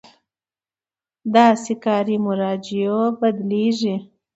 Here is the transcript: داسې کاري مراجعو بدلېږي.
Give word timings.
داسې 1.35 1.73
کاري 1.83 2.15
مراجعو 2.25 3.01
بدلېږي. 3.19 3.95